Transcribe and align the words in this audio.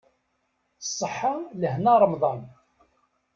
Ṣṣeḥa 0.87 1.33
lehna 1.61 1.93
ṛemḍan. 2.01 2.41